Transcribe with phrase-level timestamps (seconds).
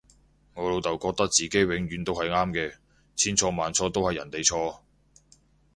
[0.55, 2.73] 我老竇覺得自己永遠都係啱嘅，
[3.15, 4.79] 千錯萬錯都係人哋錯